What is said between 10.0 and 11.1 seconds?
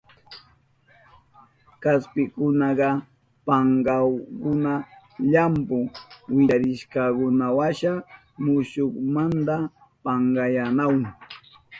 pankayanahun.